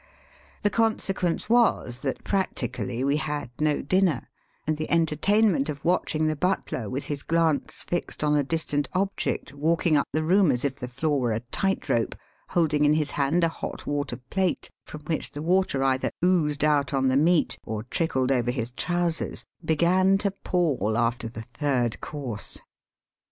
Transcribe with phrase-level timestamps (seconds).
[0.63, 4.29] The consequence was that practially we had no dinner,
[4.65, 9.53] and the entertainment of watching the butler, with his glance fixed on a distant object,
[9.53, 12.15] walking up the room as if the floor were a tight rope,
[12.49, 16.95] holding in his hand a hot water plate, from which the water either oozed out
[16.95, 22.59] on the meat or trickled over his trousers, began to pall after the third course.